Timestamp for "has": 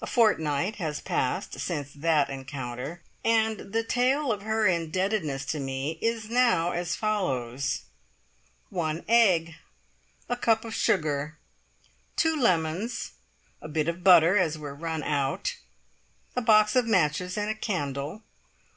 0.76-1.00